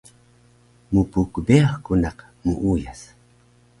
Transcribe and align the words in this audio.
Mpkbeyax 0.93 1.73
ku 1.83 1.91
naq 2.01 2.17
muuyas 2.43 3.01